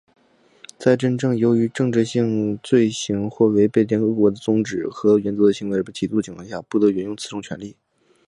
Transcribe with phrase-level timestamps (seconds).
[0.79, 7.75] 在真正由于非政治性的罪行或违背联合国的宗旨和原则的行为而被起诉的情况下,不得援用此种权利。